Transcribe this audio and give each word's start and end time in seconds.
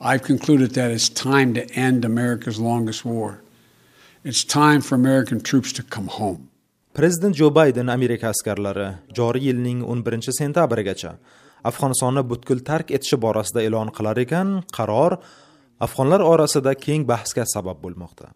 I've 0.00 0.22
concluded 0.22 0.72
that 0.72 0.90
it's 0.90 1.08
time 1.08 1.54
to 1.54 1.62
end 1.74 2.04
America's 2.04 2.58
longest 2.60 3.04
war. 3.04 3.40
It's 4.24 4.44
time 4.44 4.80
for 4.82 4.94
American 4.94 5.40
troops 5.40 5.72
to 5.72 5.82
come 5.82 6.08
home. 6.08 6.50
prezident 6.96 7.36
jo 7.36 7.50
bayden 7.50 7.88
amerika 7.92 8.28
askarlari 8.32 8.86
joriy 9.16 9.42
yilning 9.46 9.80
11 9.94 10.32
sentabrigacha 10.38 11.10
afg'onistonni 11.70 12.22
butkul 12.30 12.62
tark 12.68 12.92
etishi 12.96 13.18
borasida 13.24 13.60
e'lon 13.66 13.90
qilar 13.96 14.16
ekan 14.24 14.54
qaror 14.76 15.12
afg'onlar 15.86 16.20
orasida 16.32 16.72
keng 16.86 17.04
bahsga 17.10 17.44
sabab 17.54 17.82
bo'lmoqda 17.84 18.26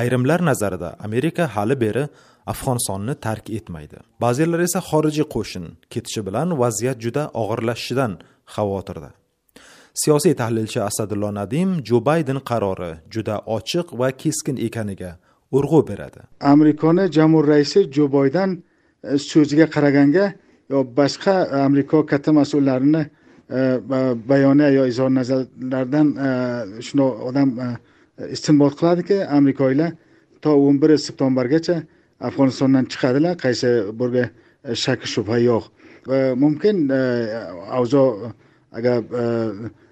ayrimlar 0.00 0.40
nazarida 0.50 0.90
amerika 1.08 1.46
hali 1.54 1.76
beri 1.84 2.04
afg'onistonni 2.52 3.14
tark 3.26 3.48
etmaydi 3.58 4.04
ba'zilar 4.24 4.60
esa 4.68 4.80
xorijiy 4.90 5.26
qo'shin 5.36 5.64
ketishi 5.92 6.26
bilan 6.28 6.48
vaziyat 6.62 6.98
juda 7.04 7.22
og'irlashishidan 7.42 8.12
xavotirda 8.54 9.10
siyosiy 9.94 10.34
tahlilchi 10.34 10.80
asadullo 10.80 11.34
nadim 11.34 11.80
jo 11.84 12.00
bayden 12.00 12.40
qarori 12.50 12.92
juda 13.10 13.36
ochiq 13.46 13.92
va 13.98 14.10
keskin 14.22 14.56
ekaniga 14.56 15.16
urg'u 15.52 15.80
beradi. 15.88 16.20
Amerikani 16.40 17.12
jamur 17.12 17.48
raisi 17.48 17.90
jo 17.92 18.12
bayden 18.12 18.62
e, 19.04 19.18
so'ziga 19.18 19.66
qaraganga 19.66 20.32
yo 20.70 20.84
boshqa 20.98 21.34
amerika 21.64 22.06
katta 22.06 22.32
mas'ullarini 22.32 23.02
e, 23.50 23.60
bayoni 24.28 24.74
yo 24.74 24.86
izhor 24.86 25.10
nazarlaridan 25.10 26.08
e, 26.26 26.28
shundoq 26.86 27.12
odam 27.28 27.48
istinbot 28.30 28.72
qiladiki 28.80 29.18
amerikaliklar 29.38 29.92
to 30.42 30.50
o'n 30.66 30.80
bir 30.82 30.96
septembrgacha 31.06 31.82
afg'onistondan 32.20 32.84
chiqadilar 32.92 33.36
qaysi 33.44 33.68
birga 34.00 34.24
shak 34.74 35.00
shubha 35.12 35.38
yo'q. 35.38 35.64
Mumkin 36.44 36.76
avzo 37.78 38.02
agar 38.72 39.02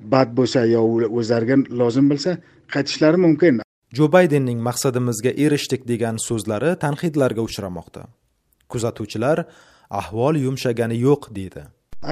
bad 0.00 0.34
bo'lsa 0.38 0.64
yo 0.66 0.82
o'zlariga 1.18 1.56
lozim 1.80 2.10
bo'lsa 2.12 2.36
qaytishlari 2.74 3.18
mumkin. 3.26 3.60
Jo 3.98 4.08
baydenning 4.16 4.58
maqsadimizga 4.68 5.32
erishdik 5.44 5.82
degan 5.92 6.16
so'zlari 6.28 6.70
tanqidlarga 6.84 7.42
uchramoqda. 7.48 8.02
Kuzatuvchilar 8.72 9.44
ahvol 10.00 10.34
yumshagani 10.46 10.96
yo'q 11.08 11.28
deydi. 11.38 11.62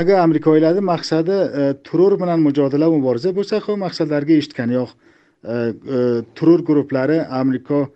Agar 0.00 0.18
amerikaliklarni 0.26 0.82
maqsadi 0.92 1.38
e, 1.60 1.62
terror 1.86 2.14
bilan 2.22 2.40
mujodala 2.46 2.90
muboriza 2.96 3.32
bo'lsa 3.38 3.60
u 3.72 3.76
maqsadlariga 3.86 4.34
eshitgani 4.40 4.78
yo'q. 4.80 4.90
E, 4.92 5.54
e, 5.96 5.98
terror 6.36 6.60
guruhlari 6.68 7.18
amerika 7.42 7.88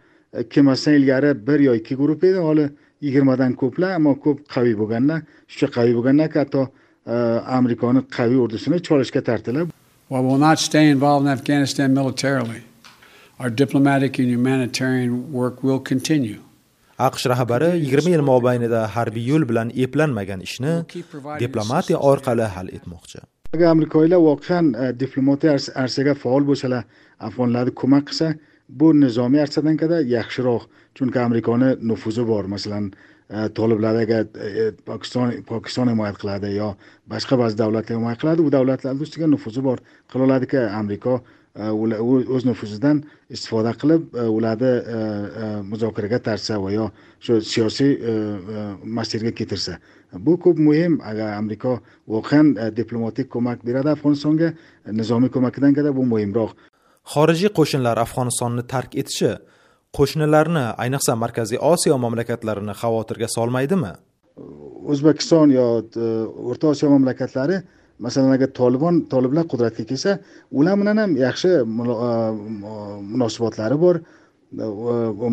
kelmasidan 0.51 0.95
ilgari 1.01 1.31
bir 1.47 1.61
yo 1.69 1.75
ikki 1.75 1.95
guruh 2.01 2.19
edi 2.31 2.41
hozir 2.49 2.69
yigirmadan 3.01 3.53
ko'plar 3.61 3.95
ammo 3.99 4.13
ko'p 4.25 4.39
qaviy 4.55 4.75
bo'lganlar 4.81 5.23
shuncha 5.53 5.69
qaviy 5.77 5.95
bo'lganlar 5.99 6.29
hatto 6.35 6.63
amerikani 7.07 8.01
qaviy 8.17 8.39
ordusini 8.45 8.79
cholishga 8.89 9.21
tortdilar 9.31 9.67
While 10.09 10.23
we'll 10.23 10.39
not 10.39 10.61
stay 10.61 10.89
involved 10.89 11.27
in 11.27 11.33
Afghanistan 11.33 11.93
militarily, 11.93 12.63
our 13.41 13.51
diplomatic 13.51 14.21
and 14.21 14.29
humanitarian 14.29 15.33
work 15.33 15.65
will 15.65 15.81
continue. 15.81 16.41
aqsh 16.99 17.25
rahbari 17.33 17.71
20 17.89 18.13
yil 18.13 18.23
mobaynida 18.29 18.83
harbiy 18.97 19.25
yo'l 19.31 19.43
bilan 19.49 19.73
eplanmagan 19.85 20.41
ishni 20.47 20.71
diplomatiya 21.43 21.99
orqali 22.11 22.47
hal 22.55 22.71
etmoqchi 22.79 23.19
agar 23.55 23.67
amerikaliklar 23.75 24.21
voqean 24.29 24.71
e, 24.83 24.87
diplomatiya 25.03 25.53
arsaga 25.83 26.15
faol 26.23 26.47
bo'lsalar 26.51 26.83
afg'onlarga 27.29 27.75
ko'mak 27.83 28.07
qilsa 28.11 28.31
bu 28.69 28.93
nizomiy 29.01 29.43
arsadan 29.43 29.77
ko'ra 29.77 30.01
yaxshiroq 30.01 30.67
chunki 30.95 31.21
amerikani 31.21 31.77
nufuzi 31.89 32.27
bor. 32.27 32.45
Masalan 32.45 32.93
e, 33.31 33.49
toliblar 33.55 33.97
agar 34.03 34.27
e, 34.37 34.71
pokiston 34.87 35.43
pokiston 35.47 35.89
himoya 35.93 36.13
qiladi 36.21 36.55
yo 36.57 36.75
boshqa 37.11 37.39
ba'zi 37.39 37.59
davlatlar 37.63 37.99
himoya 37.99 38.17
qiladi 38.23 38.47
u 38.47 38.53
davlatlarni 38.53 39.03
ustiga 39.09 39.27
nufuzi 39.27 39.63
bor. 39.63 39.83
Qila 40.13 40.29
oladiki 40.29 40.59
amerika 40.59 41.21
e, 41.55 41.71
o'z 42.37 42.47
nufuzidan 42.51 43.03
istifoda 43.31 43.73
qilib 43.83 44.15
ularni 44.39 44.73
muzokaraga 45.71 46.23
tortsa 46.31 46.59
va 46.63 46.73
yo 46.73 46.91
shu 47.21 47.41
siyosiy 47.41 47.93
masirga 48.99 49.33
ketirsa. 49.41 49.79
Bu 50.13 50.39
ko'p 50.43 50.59
muhim. 50.59 51.01
Agar 51.03 51.35
amerika 51.39 51.81
voqean 52.09 52.55
diplomatik 52.77 53.29
ko'mak 53.31 53.65
beradi 53.67 53.95
afg'onistonga 53.95 54.55
nizomiy 55.01 55.31
ko'makidan 55.31 55.75
ko'ra 55.75 55.95
bu 55.97 56.07
muhimroq. 56.15 56.57
Xorijiy 57.13 57.51
qo'shinlar 57.59 58.01
afg'onistonni 58.03 58.65
tark 58.73 58.97
etishi 59.03 59.33
qo'shnilarni 59.97 60.65
ayniqsa 60.85 61.15
markaziy 61.23 61.61
osiyo 61.73 61.97
mamlakatlarini 62.05 62.75
xavotirga 62.83 63.29
solmaydimi? 63.37 63.93
O'zbekiston 64.93 65.55
yo 65.55 65.67
e, 65.81 66.09
o'rta 66.51 66.73
osiyo 66.75 66.91
mamlakatlari 66.95 67.61
masalan 68.07 68.35
agar 68.37 68.51
tolibon 68.61 69.05
toliblar 69.13 69.47
qudratga 69.53 69.85
kelsa 69.91 70.19
ular 70.51 70.77
bilan 70.81 71.03
ham 71.03 71.17
yaxshi 71.17 71.53
e, 71.61 71.65
munosabatlari 73.13 73.79
bor. 73.85 74.03
E, 74.03 74.67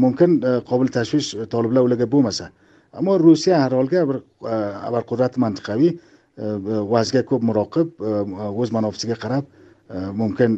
mumkin 0.06 0.40
qobil 0.70 0.94
tashvish 0.98 1.34
toliblar 1.56 1.90
ularga 1.90 2.08
bo'lmasa. 2.16 2.52
Ammo 2.94 3.18
rossiya 3.18 3.64
har 3.64 3.74
holda 3.74 4.06
bir 4.10 4.18
abarqudrat 4.90 5.40
mantiqaviy 5.44 5.98
vazga 6.94 7.22
ko'p 7.30 7.42
muroqib 7.50 8.04
o'z 8.62 8.70
manofisiga 8.76 9.18
qarab 9.24 9.50
mumkin 9.90 10.52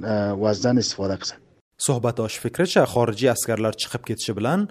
vazdan 0.44 0.78
istifoda 0.84 1.18
qilsa 1.22 1.36
suhbatdosh 1.78 2.40
fikricha 2.44 2.84
xorijiy 2.94 3.32
askarlar 3.36 3.74
chiqib 3.82 4.04
ketishi 4.08 4.34
bilan 4.38 4.70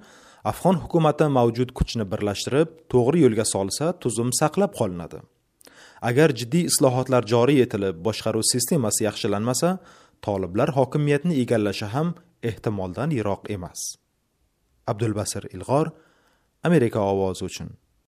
afg'on 0.51 0.77
hukumati 0.85 1.27
mavjud 1.39 1.71
kuchni 1.79 2.05
birlashtirib 2.13 2.69
to'g'ri 2.93 3.25
yo'lga 3.25 3.47
solsa 3.55 3.87
tuzum 4.03 4.31
saqlab 4.41 4.73
qolinadi. 4.81 5.21
Agar 6.11 6.29
jiddiy 6.39 6.69
islohotlar 6.71 7.23
joriy 7.33 7.61
etilib 7.65 8.01
boshqaruv 8.07 8.45
sistemasi 8.53 9.07
yaxshilanmasa 9.09 9.71
toliblar 10.27 10.69
hokimiyatni 10.79 11.35
egallashi 11.43 11.87
ham 11.95 12.09
ehtimoldan 12.51 13.11
yiroq 13.19 13.49
emas. 13.57 13.81
Abdulbasir 14.91 15.49
ilg'or 15.57 15.87
amerika 16.69 17.01
ovozi 17.13 17.45
uchun. 17.49 17.69